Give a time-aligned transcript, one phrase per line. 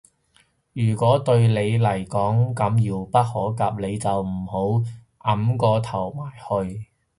[0.73, 4.47] 如果對你嚟講咁遙不可及，你就唔
[5.19, 6.87] 好舂個頭埋去